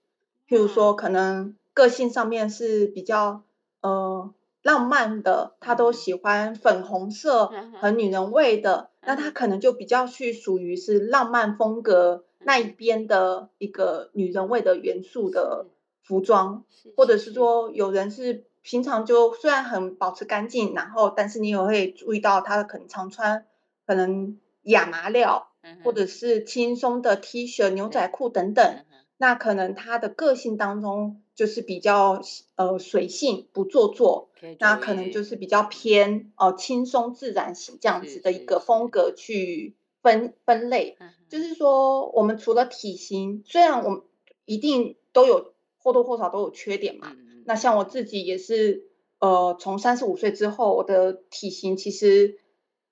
[0.49, 3.43] 譬如说，可能个性上面是比较
[3.81, 4.33] 呃。
[4.67, 15.69] 浪漫的，他都喜欢粉红色，很女人味的，那他可能就比较去属于是浪漫风格那一边的一个女人味的元素的
[16.03, 16.65] 服装，
[16.97, 23.47] 或者是说有人是平常就虽然很保持干净，然后但是你也会注意到他可能常穿
[23.87, 25.47] 可能亚麻料，
[25.85, 28.85] 或者是轻松的 T 恤、牛仔裤等等，
[29.17, 31.23] 那可能他的个性当中。
[31.37, 32.21] 就是比较
[32.57, 40.97] 呃随性不做作，那可能就是比较偏哦轻松自然型这样子的一个风格去分分类。
[41.29, 44.03] 就是说，我们除了体型，虽然我们
[44.47, 47.15] 一定都有或多或少都有缺点嘛。
[47.45, 52.39] 那像我自己也是，呃，从三十五岁之后，我的体型其实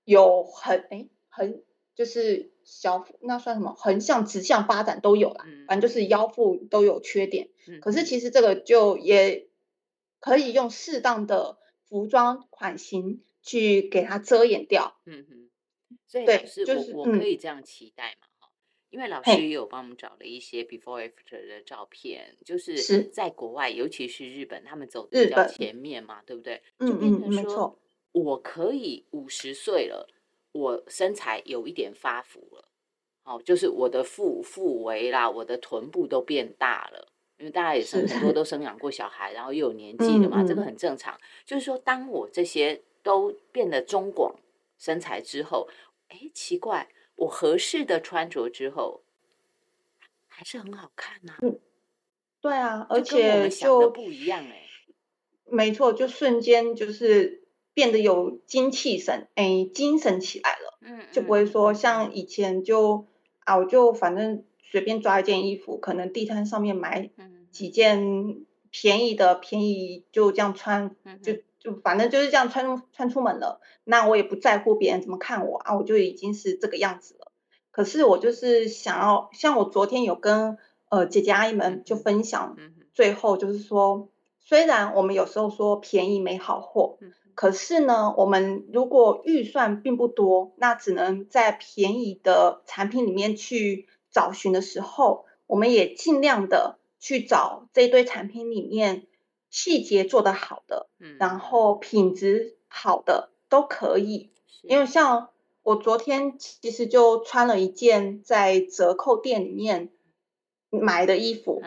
[0.05, 1.63] 有很哎很
[1.95, 7.49] 就是小腹那算什么横向直向发展都有啦，反正就是腰腹都有缺点。
[7.81, 9.49] 可是其实这个就也
[10.21, 11.59] 可以用适当的
[11.89, 14.97] 服装款型去给它遮掩掉。
[15.07, 15.51] 嗯哼，
[16.07, 18.27] 所以老师，我我可以这样期待嘛？
[18.39, 18.49] 哈，
[18.91, 26.63] 因为老师也有帮我们找了一些 before after 的照片，就是在国外，尤其是日本，他们走的比较前面嘛，对不对？
[26.79, 27.79] 嗯嗯，没错。
[28.13, 30.09] 我可以五十岁了，
[30.55, 32.69] 我身材有一点发福了，
[33.25, 37.09] 哦，就是我的腹腹围啦，我的臀部都变大了。
[37.37, 41.21] 因为大家也是很多都 生养过小孩，然后又有年纪了嘛，这个很正常。
[41.45, 44.37] 就是说，当我这些都变得中广
[44.79, 45.69] 身材之后，
[46.09, 49.03] 哎，奇怪，我合适的穿着之后，
[50.29, 51.37] 还是很好看呐。
[51.43, 51.59] 嗯，
[52.41, 54.63] 对啊，而且就不一样哎。
[55.47, 57.44] 没错，就瞬间就是
[57.75, 60.79] 变得有精气神，哎，精神起来了。
[60.81, 63.05] 嗯，就不会说像以前就
[63.41, 64.45] 啊，我就反正。
[64.67, 67.09] 随便抓一件衣服，可能地摊上面买
[67.53, 73.61] 几件便宜的，便宜就这样穿，就就反正就是这样穿穿出门了。
[73.85, 77.31] 那我也不在乎别人怎么看我啊，我就已经是这个样子了。
[77.71, 80.59] 可是我就是想要，像我昨天有跟
[80.89, 82.57] 呃姐姐阿姨们就分享，
[82.95, 84.09] 最后就是说，
[84.41, 86.99] 虽然我们有时候说便宜没好货，
[87.35, 93.89] 可是呢，我们如果预算并不多，那只能在便宜的产品里面去。
[94.15, 99.09] 找寻的时候，我们也尽量的去找这一堆产品里面
[99.51, 104.31] 细节做得好的，嗯，然后品质好的都可以。
[104.63, 105.31] 因为像
[105.65, 109.91] 我昨天其实就穿了一件在折扣店里面
[110.71, 111.61] 买的衣服，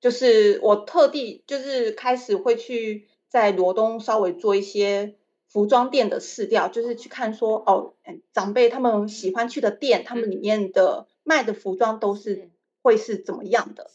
[0.00, 5.16] 就是我特地就是开始会去在罗东稍微做一些
[5.48, 7.94] 服装店的试调，就是去看说哦，
[8.34, 11.06] 长辈他们喜欢去的店，他们里面的。
[11.22, 12.50] 卖的服装都是
[12.82, 13.88] 会是怎么样的？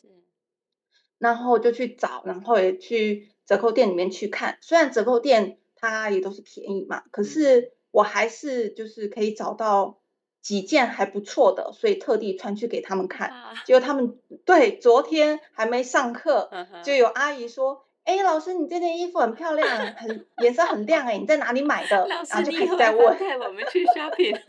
[1.18, 4.58] 然后就去找，然后也去折扣店里面去看。
[4.62, 9.98] 虽然折扣店它也都是便宜嘛，可是我还是就是可以找到
[10.42, 13.34] 几件还不错的，所以特地穿去给他们看。
[13.66, 16.50] 结果他们对昨天还没上课，
[16.84, 24.40] 就有阿姨说：“哎，老师，你这件衣服很漂亮，很颜色很亮，哎，你在哪里买的？”然后就开始在问，带我们去 shopping。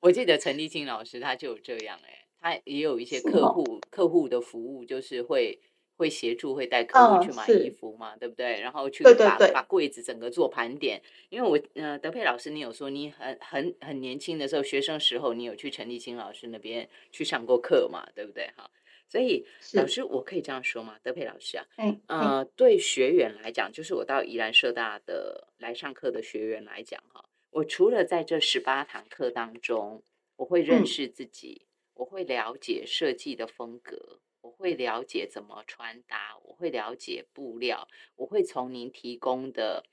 [0.00, 2.12] 我记得陈立青老师他就有这样，哎。
[2.44, 5.58] 他也有一些客户客户的服务，就是会
[5.96, 8.60] 会协助，会带客户去买衣服嘛，对不对？
[8.60, 11.00] 然后去把把柜子整个做盘点。
[11.30, 18.50] 因为我呃，德佩老师，你有说你很很很年轻的时候，学生时候，你有去陈立青老师那边去上过课嘛，对不对？
[18.58, 18.70] 哈，
[19.14, 20.98] 所以老师，我可以这样说吗？
[21.04, 21.66] 德佩老师啊，
[22.08, 30.02] 呃，对学员来讲，就是我到宜兰社大的来上课的学员来讲，哈，我除了在这十八堂课当中，
[30.36, 31.66] 我会认识自己。
[31.96, 37.86] 我会了解设计的风格，我会了解怎么穿搭，我会了解布料，
[38.16, 39.84] 我会从您提供的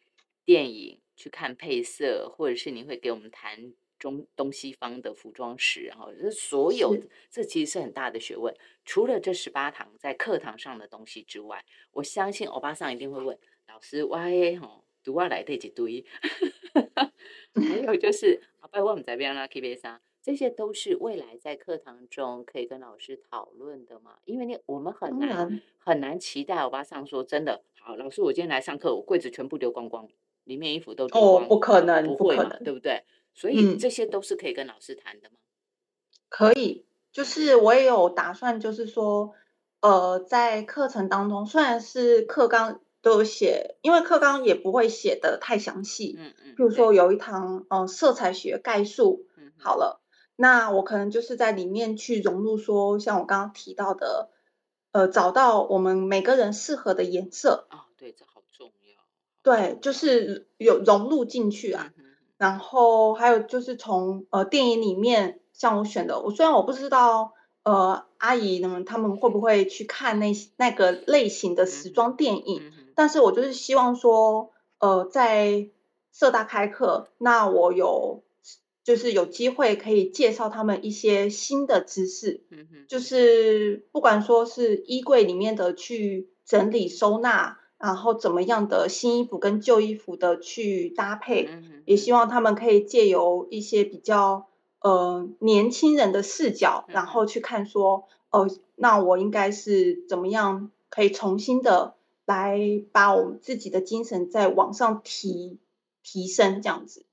[0.44, 6.98] 电影去看配色，或者是您会给我们谈中东西方的服装史，然后这所有
[7.30, 8.52] 这其实是很大的学问。
[8.84, 13.38] 除了这十八堂在课堂上的东西之外，我相信欧巴桑一定会问
[13.68, 16.04] 老师：“Y 吼，读啊来这几堆？”
[17.54, 20.02] 还有就是，好，拜我们这边啦，K B 三。
[20.24, 24.18] 这些都是未来在课堂中可以跟老师讨论的嘛？
[24.26, 30.08] 因为你我们很难很难期待欧巴桑说真的好，老师我今天来上课，我柜子全部丢光光，
[30.44, 33.04] 里面衣服都丢光，不可能，不会嘛，对不对？
[33.34, 35.36] 所以这些都是可以跟老师谈的吗？
[36.30, 39.34] 可以，就是我也有打算，就是说，
[39.82, 50.02] 呃，在课程当中，虽然是课纲都有写，因为课纲也不会写的太详细，嗯嗯，比如说有一堂呃色彩学概述，嗯，好了。
[50.38, 54.30] 那我可能就是在里面去融入，说像我刚刚提到的，
[54.92, 59.04] 呃，找到我们每个人适合的颜色啊，对，这好重要。
[59.44, 61.94] 对，就是有融入进去啊。
[62.42, 75.70] 然后还有就是从呃电影里面，像我选的，我虽然我不知道呃阿姨呢他们会不会去看那那个类型的时装电影，但是我就是希望说，呃，在
[76.12, 78.24] 社大开课，那我有。
[78.84, 94.48] 就是有机会可以介绍他们一些新的知识，嗯，就是不管说是衣柜里面的去整理收纳，然后怎么样的新衣服跟旧衣服的去搭配，嗯也希望他们可以借由一些比较
[94.82, 102.60] 呃年轻人的视角，然后去看说，哦，那我应该是怎么样可以重新的来
[102.92, 105.60] 把我们自己的精神再往上提
[106.04, 107.06] 提升这样子。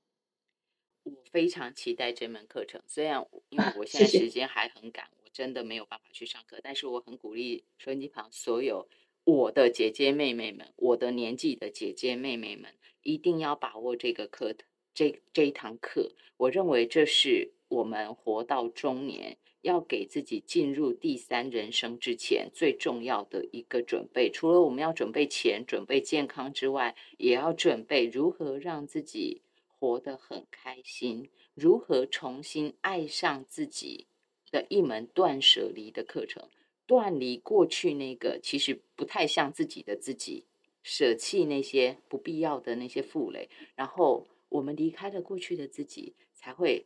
[1.03, 8.87] 我非常期待这门课程，虽然因为我 现在时间还很赶，我真的没有办法去上课，但是我很鼓励收音机旁所有
[9.29, 12.73] 我的姐姐妹妹们，我的年纪的姐姐妹妹们，
[13.03, 14.55] 一定要把握这个课，
[14.93, 16.13] 这这一堂课。
[16.37, 24.31] 我认为这是我们活到中年，要给自己进入第三人生之前最重要的一个准备。
[24.31, 29.41] 除了我们要准备钱、准备健康之外，也要准备如何让自己。
[29.81, 34.07] 活得很开心，如何重新爱上自己
[34.51, 36.49] 的一门断舍离的课程，
[36.89, 40.43] 断离过去那个其实不太像自己的自己，
[40.81, 46.83] 舍弃那些不必要的那些负累，然后我们离开了过去的自己，才会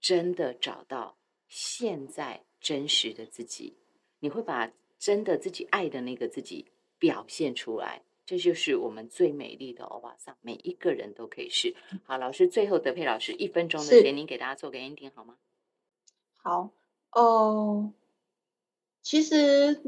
[0.00, 3.74] 真的找到现在真实的自己。
[4.20, 4.70] 你会把
[5.00, 6.64] 真的自己爱的那个自己
[7.00, 8.02] 表现出来。
[8.24, 11.74] 这就是我们最美丽的欧巴桑，每一个人都可以是。
[12.04, 15.36] 好，老师，最后德佩老师一分钟的时间，您给大家做个 ending 好吗？
[16.36, 16.70] 好，
[17.10, 17.92] 哦，
[19.10, 19.82] 其实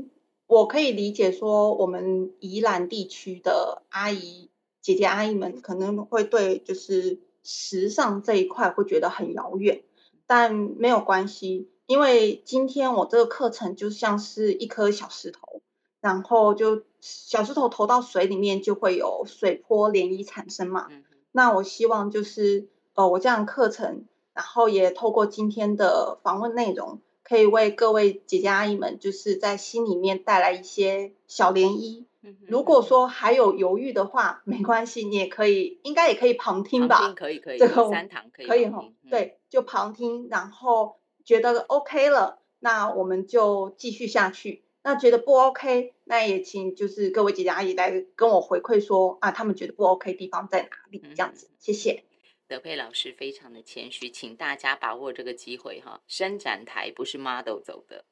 [0.49, 4.51] 我可以理解说，我们宜兰地区的阿姨、
[4.81, 9.85] 姐姐、阿姨们可能会对就是时尚这一块会觉得很遥远，
[10.27, 15.63] 但没有关系，因为今天我这个课程就像是一颗小石头。
[16.01, 20.89] 然后就小石头投到水里面，就会有水波涟漪产生嘛。
[21.31, 24.05] 那我希望就是呃，我这样课程，
[24.35, 27.01] 然后也透过今天的访问内容，
[27.33, 32.05] 可以为各位姐姐阿姨们，就是在心里面带来一些小涟漪。
[32.47, 37.15] 如果说还有犹豫的话，没关系，你也可以，应该也可以旁听吧。
[37.17, 38.85] 可以可以，这个三堂可以可以哈。
[39.09, 44.63] 对，就旁听，然后觉得 OK 了，那我们就继续下去。
[44.83, 51.03] 那觉得不 OK，那也请就是各位姐姐阿姨来跟我回馈说啊，他们觉得不 OK 地方在哪里？
[51.17, 52.05] 这样子，谢谢。
[52.53, 56.03] 德佩老师非常的谦虚，请大家把握这个机会哈。
[56.07, 58.05] 伸展台不是 model 走的，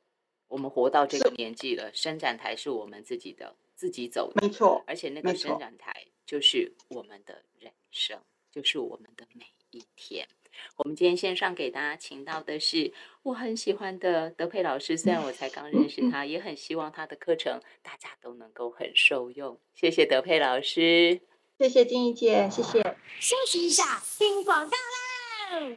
[0.49, 4.83] 我们活到这个年纪了，伸展台是我们自己的，自己走的，没错。
[4.87, 8.19] 而且那个伸展台就是我们的人生，
[8.51, 10.27] 就是我们的每一天。
[10.77, 19.61] 我们今天线上给大家请到的是我很喜欢的德佩老师，虽然我才刚认识他，也很希望他的课程大家都能够很受用。
[19.75, 21.21] 谢谢德佩老师，
[21.61, 22.97] 谢谢金怡姐，谢谢。
[23.21, 25.77] 休息一下，听广告啦。